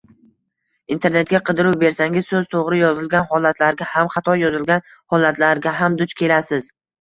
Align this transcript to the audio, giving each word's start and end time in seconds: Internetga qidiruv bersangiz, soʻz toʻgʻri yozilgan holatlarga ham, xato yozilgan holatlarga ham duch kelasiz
Internetga 0.93 1.41
qidiruv 1.49 1.75
bersangiz, 1.83 2.25
soʻz 2.29 2.47
toʻgʻri 2.53 2.79
yozilgan 2.79 3.27
holatlarga 3.35 3.91
ham, 3.91 4.11
xato 4.17 4.35
yozilgan 4.45 4.83
holatlarga 5.13 5.77
ham 5.83 6.01
duch 6.01 6.19
kelasiz 6.25 6.73